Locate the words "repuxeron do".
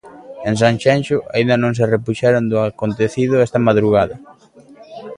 1.95-2.57